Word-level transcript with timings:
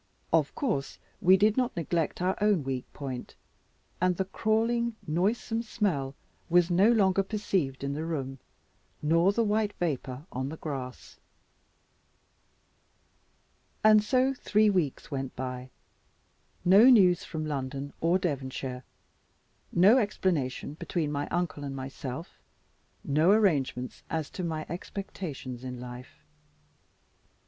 Of 0.33 0.55
course 0.55 0.97
we 1.21 1.37
did 1.37 1.57
not 1.57 1.77
neglect 1.77 2.23
our 2.23 2.35
own 2.41 2.63
weak 2.63 2.91
point; 2.91 3.35
and 4.01 4.17
the 4.17 4.25
crawling 4.25 4.95
noisome 5.05 5.61
smell 5.61 6.15
was 6.49 6.71
no 6.71 6.91
longer 6.91 7.21
perceived 7.21 7.83
in 7.83 7.93
the 7.93 8.03
room, 8.03 8.39
nor 9.03 9.31
the 9.31 9.43
white 9.43 9.73
vapour 9.73 10.25
on 10.31 10.49
the 10.49 10.57
grass. 10.57 11.19
And 13.83 14.03
so 14.03 14.33
three 14.33 14.71
weeks 14.71 15.11
went 15.11 15.35
by; 15.35 15.69
no 16.65 16.85
news 16.89 17.23
from 17.23 17.45
London 17.45 17.93
or 18.01 18.17
Devonshire, 18.17 18.83
no 19.71 19.99
explanation 19.99 20.73
between 20.73 21.11
my 21.11 21.27
uncle 21.27 21.63
and 21.63 21.75
myself, 21.75 22.41
no 23.03 23.29
arrangements 23.29 24.01
as 24.09 24.31
to 24.31 24.43
my 24.43 24.65
expectations 24.67 25.63
in 25.63 25.79
life. 25.79 26.23